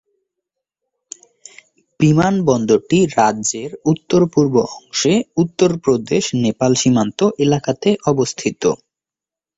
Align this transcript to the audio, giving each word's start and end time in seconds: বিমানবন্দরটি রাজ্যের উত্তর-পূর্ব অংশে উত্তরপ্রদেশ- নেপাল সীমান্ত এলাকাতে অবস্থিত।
বিমানবন্দরটি 1.99 2.99
রাজ্যের 3.17 3.71
উত্তর-পূর্ব 3.91 4.53
অংশে 4.75 5.13
উত্তরপ্রদেশ- 5.37 6.35
নেপাল 6.43 6.71
সীমান্ত 6.75 7.19
এলাকাতে 7.39 7.89
অবস্থিত। 8.05 8.63